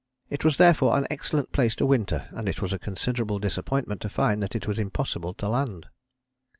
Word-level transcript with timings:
It 0.31 0.43
was 0.43 0.57
therefore 0.57 0.97
an 0.97 1.05
excellent 1.11 1.51
place 1.51 1.75
to 1.75 1.85
winter 1.85 2.27
and 2.31 2.49
it 2.49 2.59
was 2.59 2.73
a 2.73 2.79
considerable 2.79 3.37
disappointment 3.37 4.01
to 4.01 4.09
find 4.09 4.41
that 4.41 4.55
it 4.55 4.65
was 4.65 4.79
impossible 4.79 5.35
to 5.35 5.47
land. 5.47 5.89